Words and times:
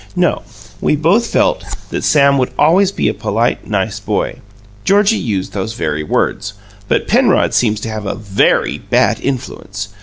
No; 0.15 0.41
we 0.81 0.95
both 0.95 1.27
felt 1.27 1.63
that 1.91 2.03
Sam 2.03 2.39
would 2.39 2.49
always 2.57 2.91
be 2.91 3.07
a 3.07 3.13
polite, 3.13 3.67
nice 3.67 3.99
boy 3.99 4.37
Georgie 4.83 5.15
used 5.19 5.53
those 5.53 5.73
very 5.73 6.01
words 6.01 6.53
but 6.87 7.07
Penrod 7.07 7.53
seems 7.53 7.79
to 7.81 7.89
have 7.89 8.07
a 8.07 8.15
VERY 8.15 8.79
bad 8.79 9.19
influence. 9.21 9.89